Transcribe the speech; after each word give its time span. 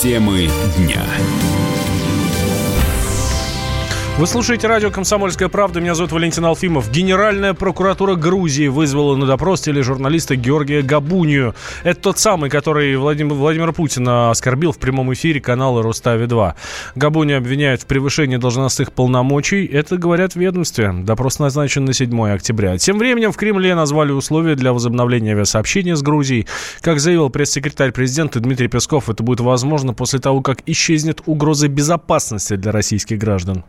Темы 0.00 0.48
дня. 0.76 1.04
Вы 4.18 4.26
слушаете 4.26 4.66
радио 4.66 4.90
«Комсомольская 4.90 5.48
правда». 5.48 5.80
Меня 5.80 5.94
зовут 5.94 6.10
Валентин 6.10 6.44
Алфимов. 6.44 6.90
Генеральная 6.90 7.54
прокуратура 7.54 8.16
Грузии 8.16 8.66
вызвала 8.66 9.14
на 9.14 9.26
допрос 9.26 9.60
тележурналиста 9.60 10.34
Георгия 10.34 10.82
Габунию. 10.82 11.54
Это 11.84 12.00
тот 12.00 12.18
самый, 12.18 12.50
который 12.50 12.96
Владимир, 12.96 13.34
Владимир 13.34 13.72
Путин 13.72 14.08
оскорбил 14.08 14.72
в 14.72 14.78
прямом 14.78 15.12
эфире 15.12 15.40
канала 15.40 15.84
«Рустави-2». 15.84 16.54
Габунию 16.96 17.38
обвиняют 17.38 17.82
в 17.82 17.86
превышении 17.86 18.38
должностных 18.38 18.90
полномочий. 18.90 19.64
Это 19.66 19.96
говорят 19.96 20.32
в 20.32 20.36
ведомстве. 20.36 20.92
Допрос 20.92 21.38
назначен 21.38 21.84
на 21.84 21.92
7 21.92 22.20
октября. 22.32 22.76
Тем 22.76 22.98
временем 22.98 23.30
в 23.30 23.36
Кремле 23.36 23.76
назвали 23.76 24.10
условия 24.10 24.56
для 24.56 24.72
возобновления 24.72 25.34
авиасообщения 25.34 25.94
с 25.94 26.02
Грузией. 26.02 26.48
Как 26.80 26.98
заявил 26.98 27.30
пресс-секретарь 27.30 27.92
президента 27.92 28.40
Дмитрий 28.40 28.66
Песков, 28.66 29.08
это 29.08 29.22
будет 29.22 29.38
возможно 29.38 29.94
после 29.94 30.18
того, 30.18 30.40
как 30.40 30.58
исчезнет 30.66 31.22
угроза 31.26 31.68
безопасности 31.68 32.56
для 32.56 32.72
российских 32.72 33.18
граждан 33.18 33.62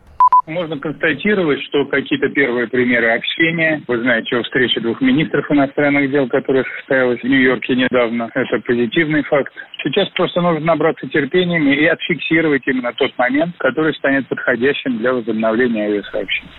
можно 0.47 0.79
констатировать, 0.79 1.61
что 1.63 1.85
какие-то 1.85 2.29
первые 2.29 2.67
примеры 2.67 3.11
общения. 3.11 3.81
Вы 3.87 3.99
знаете 3.99 4.37
о 4.37 4.43
встрече 4.43 4.79
двух 4.79 5.01
министров 5.01 5.49
иностранных 5.51 6.11
дел, 6.11 6.27
которая 6.27 6.65
состоялась 6.77 7.19
в 7.19 7.23
Нью-Йорке 7.23 7.75
недавно. 7.75 8.29
Это 8.33 8.59
позитивный 8.59 9.23
факт. 9.23 9.53
Сейчас 9.83 10.09
просто 10.09 10.41
нужно 10.41 10.65
набраться 10.65 11.07
терпением 11.07 11.67
и 11.67 11.85
отфиксировать 11.85 12.63
именно 12.67 12.93
тот 12.93 13.17
момент, 13.17 13.55
который 13.57 13.93
станет 13.95 14.27
подходящим 14.27 14.97
для 14.97 15.13
возобновления 15.13 15.85
авиасообщения. 15.85 16.51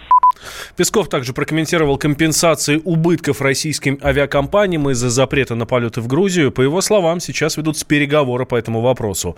Песков 0.76 1.08
также 1.08 1.32
прокомментировал 1.32 1.98
компенсации 1.98 2.80
убытков 2.84 3.40
российским 3.40 3.98
авиакомпаниям 4.02 4.90
из-за 4.90 5.10
запрета 5.10 5.54
на 5.54 5.66
полеты 5.66 6.00
в 6.00 6.06
Грузию. 6.06 6.52
По 6.52 6.62
его 6.62 6.80
словам, 6.80 7.20
сейчас 7.20 7.56
ведутся 7.56 7.84
переговоры 7.86 8.46
по 8.46 8.56
этому 8.56 8.80
вопросу. 8.80 9.36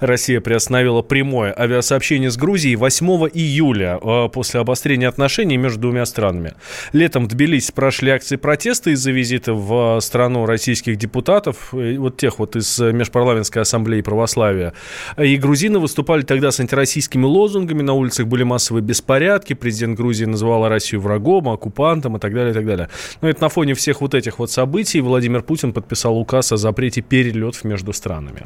Россия 0.00 0.40
приостановила 0.40 1.02
прямое 1.02 1.54
авиасообщение 1.58 2.30
с 2.30 2.36
Грузией 2.36 2.76
8 2.76 3.06
июля 3.32 3.98
э, 4.02 4.28
после 4.32 4.60
обострения 4.60 5.08
отношений 5.08 5.56
между 5.56 5.80
двумя 5.80 6.06
странами. 6.06 6.54
Летом 6.92 7.24
в 7.24 7.28
Тбилиси 7.28 7.72
прошли 7.72 8.10
акции 8.10 8.36
протеста 8.36 8.90
из-за 8.90 9.10
визита 9.10 9.54
в 9.54 10.00
страну 10.00 10.46
российских 10.46 10.96
депутатов, 10.96 11.72
э, 11.72 11.96
вот 11.96 12.16
тех 12.16 12.38
вот 12.38 12.56
из 12.56 12.78
Межпарламентской 12.78 13.62
ассамблеи 13.62 14.00
православия. 14.00 14.72
И 15.18 15.36
грузины 15.36 15.78
выступали 15.78 16.22
тогда 16.22 16.50
с 16.50 16.60
антироссийскими 16.60 17.24
лозунгами, 17.24 17.82
на 17.82 17.94
улицах 17.94 18.26
были 18.26 18.42
массовые 18.42 18.82
беспорядки, 18.82 19.54
президент 19.54 19.96
Грузии 19.96 20.24
называла 20.42 20.68
Россию 20.68 21.00
врагом, 21.00 21.48
оккупантом 21.48 22.16
и 22.16 22.20
так 22.20 22.34
далее, 22.34 22.50
и 22.50 22.54
так 22.54 22.66
далее. 22.66 22.88
Но 23.20 23.28
это 23.28 23.42
на 23.42 23.48
фоне 23.48 23.74
всех 23.74 24.00
вот 24.00 24.14
этих 24.14 24.38
вот 24.38 24.50
событий 24.50 25.00
Владимир 25.00 25.42
Путин 25.42 25.72
подписал 25.72 26.18
указ 26.18 26.52
о 26.52 26.56
запрете 26.56 27.00
перелетов 27.00 27.64
между 27.64 27.92
странами. 27.92 28.42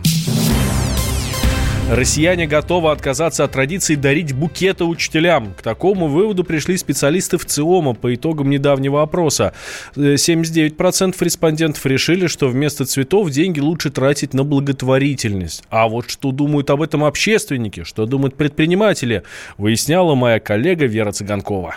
Россияне 1.89 2.49
готовы 2.49 2.91
отказаться 2.91 3.45
от 3.45 3.53
традиции 3.53 3.95
дарить 3.95 4.33
букеты 4.33 4.85
учителям. 4.85 5.55
К 5.55 5.63
такому 5.63 6.09
выводу 6.09 6.43
пришли 6.43 6.77
специалисты 6.77 7.39
в 7.39 7.47
ЦИОМа 7.47 7.95
по 7.95 8.13
итогам 8.13 8.51
недавнего 8.51 9.03
опроса. 9.03 9.53
79% 9.95 11.15
респондентов 11.21 11.87
решили, 11.87 12.27
что 12.27 12.49
вместо 12.49 12.87
цветов 12.87 13.31
деньги 13.31 13.61
лучше 13.61 13.91
тратить 13.91 14.35
на 14.35 14.43
благотворительность. 14.43 15.63
А 15.71 15.87
вот 15.87 16.11
что 16.11 16.33
думают 16.33 16.71
об 16.71 16.83
этом 16.83 17.05
общественники, 17.05 17.85
что 17.85 18.05
думают 18.07 18.35
предприниматели, 18.35 19.23
выясняла 19.57 20.17
моя 20.17 20.41
коллега 20.41 20.87
Вера 20.87 21.13
Цыганкова. 21.13 21.77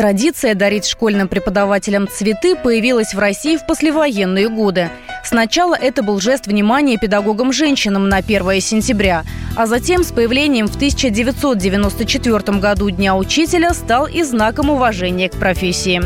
Традиция 0.00 0.54
дарить 0.54 0.86
школьным 0.86 1.28
преподавателям 1.28 2.08
цветы 2.08 2.56
появилась 2.56 3.12
в 3.12 3.18
России 3.18 3.58
в 3.58 3.66
послевоенные 3.66 4.48
годы. 4.48 4.88
Сначала 5.22 5.74
это 5.74 6.02
был 6.02 6.20
жест 6.20 6.46
внимания 6.46 6.96
педагогам-женщинам 6.96 8.08
на 8.08 8.16
1 8.16 8.62
сентября, 8.62 9.24
а 9.56 9.66
затем 9.66 10.02
с 10.02 10.10
появлением 10.10 10.68
в 10.68 10.74
1994 10.74 12.58
году 12.60 12.88
Дня 12.88 13.14
учителя 13.14 13.74
стал 13.74 14.06
и 14.06 14.22
знаком 14.22 14.70
уважения 14.70 15.28
к 15.28 15.36
профессии. 15.36 16.00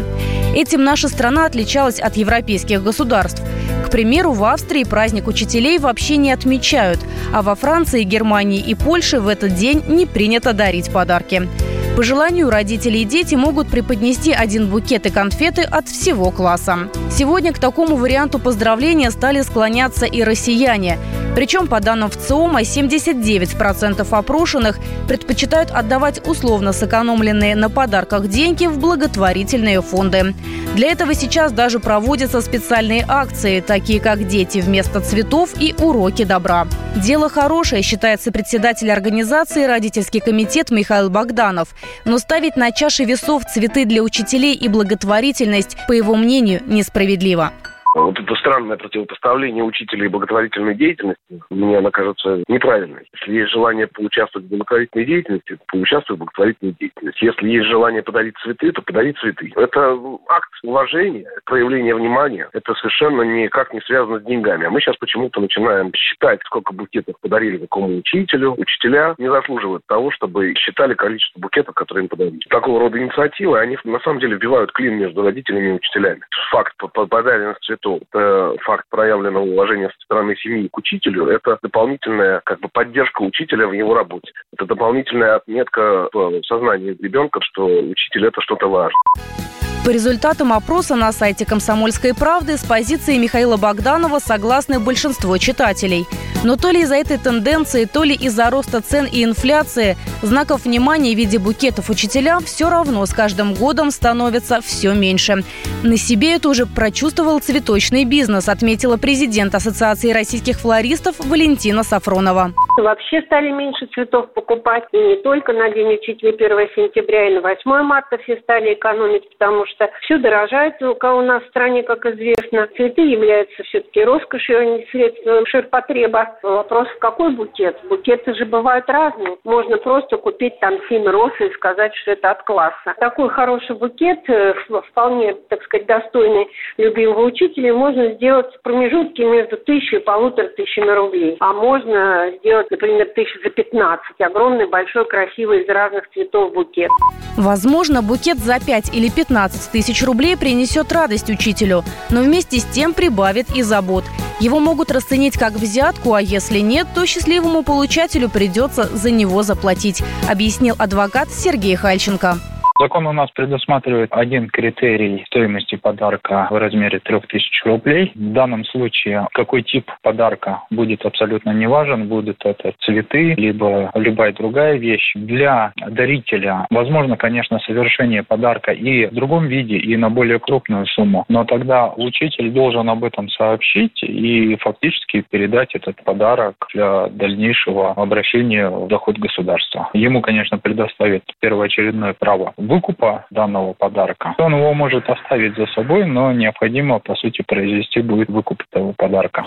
Этим 0.57 0.83
наша 0.83 1.09
страна 1.09 1.47
отличалась 1.47 2.01
от 2.01 2.17
европейских 2.17 2.83
государств. 2.83 3.43
К 3.87 3.91
примеру, 3.93 4.33
в 4.33 4.43
Австрии 4.43 4.83
праздник 4.83 5.29
учителей 5.29 5.79
вообще 5.79 6.17
не 6.17 6.33
отмечают, 6.33 6.99
а 7.33 7.43
во 7.43 7.55
Франции, 7.55 8.03
Германии 8.03 8.59
и 8.59 8.75
Польше 8.75 9.21
в 9.21 9.29
этот 9.29 9.55
день 9.55 9.85
не 9.87 10.05
принято 10.07 10.53
дарить 10.53 10.91
подарки. 10.91 11.49
По 11.97 12.03
желанию 12.03 12.51
родители 12.51 12.99
и 12.99 13.05
дети 13.05 13.37
могут 13.37 13.69
преподнести 13.69 14.33
один 14.33 14.69
букет 14.69 15.07
и 15.07 15.11
конфеты 15.11 15.63
от 15.63 15.89
всего 15.89 16.33
класса. 16.33 16.91
Сегодня 17.09 17.53
к 17.53 17.61
такому 17.61 17.95
варианту 17.95 18.41
поздравления 18.41 19.13
стали 19.13 19.43
склоняться 19.43 20.05
и 20.05 20.25
россияне. 20.25 20.99
Причем, 21.35 21.67
по 21.67 21.81
данным 21.81 22.11
ВЦИОМа, 22.11 22.63
79% 22.63 24.07
опрошенных 24.09 24.79
предпочитают 25.09 25.71
отдавать 25.71 26.27
условно 26.27 26.73
сэкономленные 26.73 27.57
на 27.57 27.69
подарках 27.69 28.29
деньги 28.29 28.67
в 28.67 28.79
благотворительные 28.79 29.83
фонды. 29.83 30.35
Для 30.75 30.93
этого 30.93 31.15
сейчас 31.15 31.53
даже 31.53 31.81
проводятся 31.81 32.41
специальные 32.41 33.05
акции, 33.07 33.61
такие 33.61 34.01
как 34.01 34.27
«Дети 34.27 34.59
вместо 34.59 35.01
цветов» 35.01 35.51
и 35.61 35.75
«Уроки 35.79 36.25
добра». 36.25 36.67
Дело 36.97 37.29
хорошее, 37.29 37.83
считается 37.83 38.31
председатель 38.31 38.91
организации 38.91 39.65
«Родительский 39.65 40.21
комитет» 40.21 40.71
Михаил 40.71 41.11
Богданов. 41.11 41.69
Но 42.05 42.19
ставить 42.19 42.57
на 42.57 42.71
чаше 42.71 43.05
весов 43.05 43.43
цветы 43.53 43.85
для 43.85 44.03
учителей 44.03 44.55
и 44.55 44.69
благотворительность, 44.69 45.77
по 45.89 45.93
его 45.93 46.15
мнению, 46.15 46.63
несправедливо. 46.67 47.53
Вот 47.95 48.19
это 48.19 48.35
странное 48.35 48.77
противопоставление 48.77 49.63
учителя 49.63 50.07
и 50.07 50.09
благотворительной 50.09 50.75
деятельности, 50.75 51.21
мне 51.51 51.79
она 51.79 51.91
кажется 51.91 52.43
неправильной. 52.49 53.07
Если 53.15 53.39
есть 53.39 53.53
желание 53.53 53.87
поучаствовать 53.87 54.47
в 54.47 54.51
благотворительной 54.51 55.05
деятельности, 55.05 55.59
поучаствуй 55.69 56.17
в 56.17 56.19
благотворительной 56.19 56.75
деятельности. 56.79 57.25
Если 57.25 57.49
есть 57.49 57.69
желание 57.69 58.03
подарить 58.03 58.35
цветы, 58.43 58.73
то 58.73 58.83
подари 58.83 59.13
цветы. 59.13 59.53
Это 59.55 59.97
акт 60.29 60.51
уважения, 60.65 61.29
проявление 61.45 61.95
внимания. 61.95 62.49
Это 62.53 62.75
совершенно 62.75 63.23
никак 63.23 63.73
не 63.73 63.81
связано 63.83 64.19
с 64.19 64.25
деньгами. 64.25 64.67
А 64.67 64.71
мы 64.71 64.81
сейчас 64.81 64.97
почему-то 64.97 65.41
начинаем 65.41 65.93
считать, 65.95 66.41
сколько 66.45 66.73
букетов 66.73 67.15
подарили 67.21 67.59
какому 67.59 67.97
учителю. 67.99 68.55
Учителя 68.59 69.15
не 69.19 69.31
заслуживают 69.31 69.87
того, 69.87 70.11
чтобы 70.11 70.55
считали 70.57 70.95
количество 70.95 71.39
букетов, 71.39 71.75
которые 71.75 72.05
им 72.05 72.09
подарили. 72.09 72.41
Такого 72.51 72.81
рода 72.81 72.99
инициативы, 72.99 73.61
они 73.61 73.79
на 73.85 74.01
самом 74.01 74.19
деле 74.19 74.35
вбивают 74.35 74.73
клин 74.73 74.95
между 74.95 75.23
родителями 75.23 75.69
и 75.69 75.73
учителями. 75.75 76.23
Факт 76.51 76.77
подаренных 76.93 77.59
цветов 77.61 77.84
что 77.85 77.99
это 78.11 78.57
факт 78.63 78.87
проявленного 78.89 79.45
уважения 79.45 79.91
со 79.91 80.05
стороны 80.05 80.35
семьи 80.37 80.69
к 80.69 80.79
учителю, 80.79 81.27
это 81.27 81.59
дополнительная 81.63 82.41
как 82.45 82.61
бы 82.61 82.69
поддержка 82.69 83.23
учителя 83.23 83.67
в 83.67 83.73
его 83.73 83.95
работе. 83.95 84.33
Это 84.55 84.67
дополнительная 84.67 85.37
отметка 85.37 86.09
в 86.13 86.43
сознании 86.47 86.97
ребенка, 87.01 87.41
что 87.43 87.67
учитель 87.67 88.27
это 88.27 88.41
что-то 88.41 88.69
важное. 88.69 89.64
По 89.85 89.91
результатам 89.91 90.55
опроса 90.55 90.97
на 90.97 91.13
сайте 91.13 91.45
«Комсомольской 91.45 92.15
правды» 92.15 92.57
с 92.57 92.65
позиции 92.65 93.19
Михаила 93.19 93.59
Богданова 93.59 94.19
согласны 94.19 94.81
большинство 94.81 95.37
читателей. 95.37 96.07
Но 96.43 96.57
то 96.57 96.71
ли 96.71 96.81
из-за 96.81 96.97
этой 96.97 97.19
тенденции, 97.19 97.85
то 97.85 98.03
ли 98.03 98.15
из-за 98.15 98.49
роста 98.49 98.81
цен 98.81 99.07
и 99.07 99.25
инфляции, 99.25 99.97
знаков 100.23 100.65
внимания 100.65 101.15
в 101.15 101.19
виде 101.19 101.39
букетов 101.39 101.91
учителям 101.91 102.41
все 102.41 102.71
равно 102.71 103.05
с 103.05 103.13
каждым 103.13 103.53
годом 103.53 103.91
становится 103.91 104.63
все 104.63 104.95
меньше. 104.95 105.45
На 105.83 105.97
себе 105.99 106.37
это 106.37 106.49
уже 106.49 106.65
прочувствовал 106.65 107.41
цветочный 107.41 108.05
бизнес, 108.05 108.49
отметила 108.49 108.97
президент 108.97 109.55
Ассоциации 109.55 110.13
российских 110.13 110.57
флористов 110.61 111.17
Валентина 111.19 111.83
Сафронова. 111.83 112.53
Вообще 112.77 113.23
стали 113.23 113.51
меньше 113.51 113.87
цветов 113.95 114.33
покупать 114.33 114.85
и 114.93 114.99
не 114.99 115.17
только 115.23 115.53
на 115.53 115.71
День 115.71 115.95
учителя 115.95 116.31
1 116.31 116.49
сентября 116.75 117.29
и 117.29 117.35
на 117.35 117.41
8 117.41 117.83
марта 117.83 118.19
все 118.19 118.37
стали 118.43 118.75
экономить, 118.75 119.29
потому 119.31 119.65
что 119.67 119.74
все 120.03 120.19
дорожает 120.19 120.75
кого 120.99 121.19
у 121.19 121.23
нас 121.23 121.43
в 121.43 121.49
стране, 121.49 121.83
как 121.83 122.05
известно. 122.07 122.69
Цветы 122.77 123.03
являются 123.03 123.63
все-таки 123.65 124.05
роскошью, 124.05 124.59
а 124.59 124.65
не 124.65 124.87
средством 124.87 125.47
ширпотреба. 125.47 126.39
Вопрос, 126.43 126.89
какой 127.01 127.31
букет? 127.31 127.77
Букеты 127.89 128.35
же 128.35 128.45
бывают 128.45 128.89
разные. 128.89 129.37
Можно 129.45 129.79
просто 129.79 130.17
купить 130.17 130.59
там 130.61 130.75
семь 130.89 131.07
роз 131.07 131.33
и 131.41 131.51
сказать, 131.55 131.95
что 131.97 132.13
это 132.13 132.31
от 132.31 132.43
класса. 132.43 132.95
Такой 132.99 133.29
хороший 133.31 133.77
букет, 133.77 134.21
э, 134.29 134.55
вполне, 134.91 135.35
так 135.49 135.63
сказать, 135.65 135.87
достойный 135.87 136.49
любимого 136.77 137.27
учителя, 137.27 137.75
можно 137.75 138.13
сделать 138.15 138.47
промежутки 138.63 139.23
между 139.23 139.57
тысячей 139.57 139.97
и 139.97 140.01
полутора 140.01 140.49
тысячами 140.49 140.91
рублей. 140.91 141.37
А 141.41 141.53
можно 141.53 142.33
сделать, 142.39 142.71
например, 142.71 143.07
тысяч 143.15 143.43
за 143.43 143.51
15. 143.51 144.21
Огромный, 144.21 144.67
большой, 144.67 145.05
красивый, 145.07 145.63
из 145.63 145.69
разных 145.69 146.09
цветов 146.11 146.53
букет. 146.53 146.91
Возможно, 147.37 148.03
букет 148.03 148.39
за 148.39 148.65
5 148.65 148.95
или 148.95 149.11
15 149.11 149.64
тысяч 149.67 150.03
рублей 150.03 150.37
принесет 150.37 150.93
радость 150.93 151.31
учителю, 151.31 151.85
но 152.11 152.23
вместе 152.23 152.59
с 152.59 152.65
тем 152.65 152.95
прибавит 152.95 153.55
и 153.55 153.63
забот. 153.63 154.05
Его 154.41 154.61
могут 154.61 154.91
расценить 154.91 155.39
как 155.39 155.55
взятку, 155.55 156.15
а 156.15 156.23
если 156.23 156.59
нет, 156.59 156.87
то 156.95 157.07
счастливому 157.07 157.63
получателю 157.63 158.29
придется 158.29 158.89
за 158.95 159.11
него 159.11 159.43
заплатить, 159.43 160.03
объяснил 160.29 160.75
адвокат 160.79 161.29
Сергей 161.33 161.77
Хальченко. 161.77 162.54
Закон 162.81 163.07
у 163.07 163.13
нас 163.13 163.31
предусматривает 163.31 164.09
один 164.11 164.49
критерий 164.49 165.23
стоимости 165.29 165.77
подарка 165.77 166.49
в 166.51 166.57
размере 166.57 166.99
3000 166.99 167.69
рублей. 167.69 168.11
В 168.17 168.33
данном 168.33 168.65
случае 168.65 169.29
какой 169.33 169.63
тип 169.63 169.89
подарка 170.03 170.65
будет 170.71 171.07
абсолютно 171.07 171.51
не 171.51 171.69
важен. 171.69 172.09
Будут 172.09 172.45
это 172.45 172.73
цветы, 172.81 173.35
либо 173.35 173.93
любая 173.95 174.33
другая 174.33 174.75
вещь. 174.75 175.13
Для 175.15 175.73
дарителя 175.77 176.67
возможно, 176.69 177.17
конечно, 177.17 177.61
совершение 177.61 178.25
подарка 178.25 178.73
и 178.73 179.07
в 179.07 179.15
другом 179.15 179.47
виде, 179.47 179.77
и 179.77 179.97
на 179.97 180.11
более 180.11 180.41
крупную 180.41 180.87
сумму. 180.87 181.25
Но 181.29 181.45
тогда 181.45 181.93
учитель 181.97 182.51
должен 182.51 182.91
об 182.91 183.05
этом 183.05 183.29
сообщить 183.29 184.03
и 184.03 184.57
фактически 184.57 185.25
передать 185.31 185.77
этот 185.77 186.03
подарок 186.03 186.57
для 186.75 187.07
дальнейшего 187.07 187.93
обращения 187.93 188.69
в 188.69 188.89
доход 188.89 189.17
государства. 189.17 189.91
Ему, 189.93 190.23
конечно, 190.23 190.59
предоставят 190.59 191.23
первоочередное 191.39 192.15
право 192.15 192.53
выкупа 192.67 193.27
данного 193.31 193.73
подарка. 193.73 194.35
Он 194.39 194.55
его 194.55 194.75
может 194.75 195.09
оставить 195.09 195.57
за 195.57 195.67
собой, 195.75 196.07
но 196.07 196.33
необходимо, 196.33 196.99
по 196.99 197.15
сути, 197.15 197.43
произвести 197.43 198.01
будет 198.01 198.29
выкуп 198.29 198.63
этого 198.71 198.93
подарка. 198.93 199.45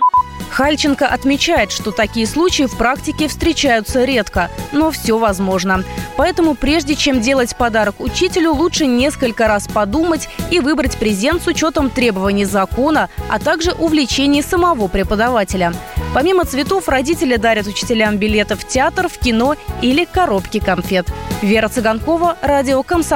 Хальченко 0.50 1.06
отмечает, 1.06 1.72
что 1.72 1.92
такие 1.92 2.26
случаи 2.26 2.64
в 2.64 2.78
практике 2.78 3.28
встречаются 3.28 4.06
редко, 4.06 4.50
но 4.72 4.92
все 4.92 5.18
возможно. 5.18 5.84
Поэтому 6.16 6.56
прежде 6.56 6.96
чем 6.96 7.20
делать 7.22 7.56
подарок 7.58 8.00
учителю, 8.00 8.52
лучше 8.52 8.86
несколько 8.86 9.48
раз 9.48 9.68
подумать 9.68 10.30
и 10.52 10.60
выбрать 10.60 10.98
презент 10.98 11.44
с 11.44 11.48
учетом 11.48 11.90
требований 11.90 12.46
закона, 12.46 13.10
а 13.30 13.40
также 13.40 13.72
увлечений 13.74 14.42
самого 14.42 14.88
преподавателя. 14.88 15.74
Помимо 16.14 16.46
цветов, 16.46 16.88
родители 16.90 17.36
дарят 17.36 17.68
учителям 17.68 18.18
билеты 18.18 18.56
в 18.56 18.66
театр, 18.66 19.08
в 19.08 19.20
кино 19.20 19.56
или 19.82 20.06
коробки 20.06 20.60
конфет. 20.60 21.08
Вера 21.42 21.68
Цыганкова, 21.68 22.38
радио 22.42 22.82
«Комсомольская 22.82 23.07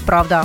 правда». 0.00 0.44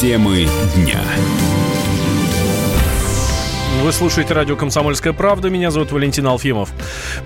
Темы 0.00 0.46
дня. 0.76 0.98
Вы 3.82 3.92
слушаете 3.92 4.32
радио 4.32 4.56
«Комсомольская 4.56 5.12
правда». 5.12 5.50
Меня 5.50 5.70
зовут 5.70 5.92
Валентин 5.92 6.26
Алфимов. 6.26 6.70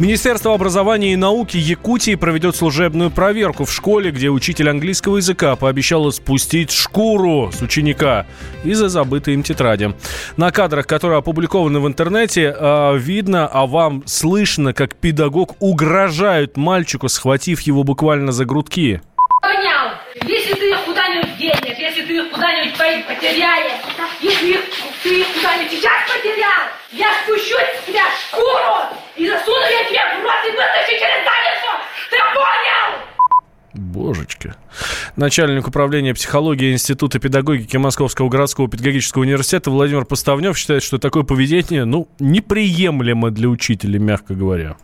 Министерство 0.00 0.54
образования 0.54 1.12
и 1.12 1.16
науки 1.16 1.56
Якутии 1.56 2.16
проведет 2.16 2.56
служебную 2.56 3.12
проверку 3.12 3.64
в 3.64 3.72
школе, 3.72 4.10
где 4.10 4.28
учитель 4.28 4.68
английского 4.68 5.18
языка 5.18 5.54
пообещал 5.54 6.10
спустить 6.10 6.72
шкуру 6.72 7.52
с 7.52 7.62
ученика 7.62 8.26
из-за 8.64 8.88
забытой 8.88 9.34
им 9.34 9.44
тетради. 9.44 9.94
На 10.36 10.50
кадрах, 10.50 10.88
которые 10.88 11.20
опубликованы 11.20 11.78
в 11.78 11.86
интернете, 11.86 12.52
а, 12.58 12.96
видно, 12.96 13.46
а 13.46 13.66
вам 13.66 14.02
слышно, 14.04 14.72
как 14.72 14.96
педагог 14.96 15.54
угрожает 15.60 16.56
мальчику, 16.56 17.08
схватив 17.08 17.60
его 17.60 17.84
буквально 17.84 18.32
за 18.32 18.44
грудки. 18.44 19.00
Понял. 19.42 19.94
Если 20.26 20.54
ты 20.54 20.70
их 20.70 20.78
куда-нибудь 20.84 21.38
денешь, 21.38 21.64
если 22.34 22.70
куда-нибудь 22.70 23.06
потеряешь, 23.06 23.72
если 24.20 24.50
их, 24.50 24.60
ты 25.02 25.24
куда-нибудь 25.34 25.70
сейчас 25.70 25.92
потерял, 26.08 26.68
я 26.92 27.06
спущу 27.22 27.54
с 27.54 27.86
тебя 27.86 28.04
шкуру 28.28 28.96
и 29.16 29.28
засуну 29.28 29.60
я 29.60 29.84
тебе 29.88 30.00
в 30.20 30.22
рот 30.22 30.44
и 30.46 30.50
вытащу 30.50 30.92
через 30.92 31.24
задницу. 31.24 31.70
Ты 32.10 32.16
понял? 32.34 33.04
Божечки. 33.74 34.54
Начальник 35.16 35.66
управления 35.66 36.14
психологии 36.14 36.72
Института 36.72 37.18
педагогики 37.18 37.76
Московского 37.76 38.28
городского 38.28 38.68
педагогического 38.68 39.22
университета 39.22 39.70
Владимир 39.70 40.04
Поставнев 40.04 40.56
считает, 40.56 40.82
что 40.82 40.98
такое 40.98 41.24
поведение, 41.24 41.84
ну, 41.84 42.08
неприемлемо 42.18 43.30
для 43.30 43.48
учителя, 43.48 43.98
мягко 43.98 44.34
говоря 44.34 44.76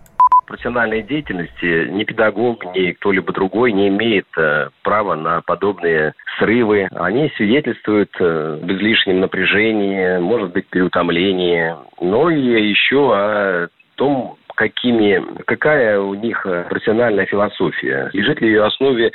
профессиональной 0.51 1.03
деятельности 1.03 1.89
ни 1.91 2.03
педагог, 2.03 2.65
ни 2.75 2.91
кто-либо 2.91 3.33
другой 3.33 3.73
не 3.73 3.87
имеет 3.87 4.27
э, 4.37 4.71
права 4.83 5.15
на 5.15 5.43
подобные 5.43 6.15
срывы. 6.39 6.89
Они 6.91 7.31
свидетельствуют 7.37 8.11
э, 8.19 8.59
без 8.61 8.81
лишнего 8.81 9.19
напряжения, 9.19 10.19
может 10.19 10.53
быть, 10.53 10.67
переутомления, 10.67 11.79
но 12.01 12.31
и 12.31 12.69
еще 12.69 13.15
о 13.15 13.69
том, 13.95 14.39
какими, 14.61 15.25
какая 15.47 15.99
у 15.99 16.13
них 16.13 16.45
э, 16.45 16.67
профессиональная 16.69 17.25
философия. 17.25 18.11
Лежит 18.13 18.43
ли 18.43 18.49
ее 18.49 18.65
основе 18.65 19.11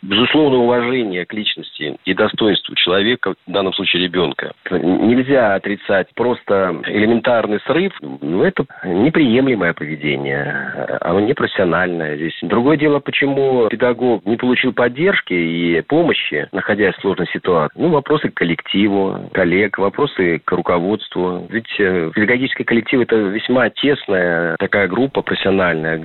безусловное 0.00 0.60
уважение 0.60 1.26
к 1.26 1.34
личности 1.34 1.98
и 2.06 2.14
достоинству 2.14 2.74
человека, 2.74 3.34
в 3.46 3.52
данном 3.52 3.74
случае 3.74 4.04
ребенка. 4.04 4.52
Нельзя 4.70 5.54
отрицать 5.54 6.08
просто 6.14 6.80
элементарный 6.86 7.60
срыв, 7.66 7.92
ну, 8.00 8.42
это 8.42 8.64
неприемлемое 8.84 9.74
поведение, 9.74 10.98
оно 11.02 11.20
непрофессиональное 11.20 12.16
здесь. 12.16 12.38
Другое 12.40 12.78
дело, 12.78 12.98
почему 12.98 13.68
педагог 13.68 14.24
не 14.24 14.38
получил 14.38 14.72
поддержки 14.72 15.34
и 15.34 15.82
помощи, 15.82 16.48
находясь 16.52 16.94
в 16.94 17.00
сложной 17.02 17.26
ситуации. 17.34 17.78
Ну, 17.78 17.90
вопросы 17.90 18.30
к 18.30 18.34
коллективу, 18.34 19.28
коллег, 19.34 19.76
вопросы 19.76 20.40
к 20.42 20.52
руководству. 20.52 21.46
Ведь 21.50 21.68
э, 21.78 22.10
педагогический 22.14 22.64
коллектив– 22.64 23.00
это 23.02 23.16
весьма 23.16 23.68
тесная 23.68 24.56
такая 24.56 24.85
такая 24.86 24.88
группа 24.88 25.22
профессиональная. 25.22 26.04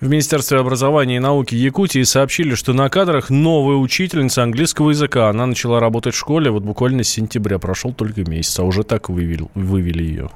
В 0.00 0.08
Министерстве 0.08 0.58
образования 0.58 1.16
и 1.16 1.20
науки 1.20 1.54
Якутии 1.54 2.02
сообщили, 2.02 2.54
что 2.54 2.72
на 2.72 2.88
кадрах 2.88 3.30
новая 3.30 3.76
учительница 3.76 4.42
английского 4.42 4.90
языка. 4.90 5.28
Она 5.28 5.46
начала 5.46 5.80
работать 5.80 6.14
в 6.14 6.18
школе 6.18 6.50
вот 6.50 6.62
буквально 6.62 7.04
с 7.04 7.08
сентября. 7.08 7.58
Прошел 7.58 7.92
только 7.92 8.28
месяц, 8.28 8.58
а 8.58 8.64
уже 8.64 8.82
так 8.82 9.08
вывели, 9.08 9.46
вывели 9.54 10.02
ее. 10.02 10.30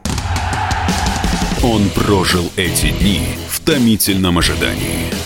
Он 1.62 1.82
прожил 1.90 2.44
эти 2.56 2.92
дни 3.00 3.20
в 3.48 3.60
томительном 3.60 4.38
ожидании. 4.38 5.25